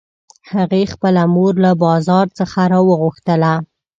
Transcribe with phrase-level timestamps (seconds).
[0.53, 3.53] هغې خپله مور له بازار څخه راوغوښتله